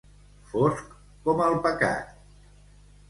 Fosc 0.53 0.95
com 1.27 1.43
el 1.49 1.59
pecat. 1.67 2.19